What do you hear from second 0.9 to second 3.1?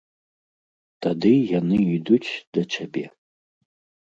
Тады яны ідуць да цябе!